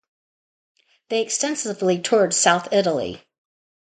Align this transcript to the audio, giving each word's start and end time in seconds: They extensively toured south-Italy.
They 1.09 1.21
extensively 1.21 2.01
toured 2.01 2.33
south-Italy. 2.33 3.23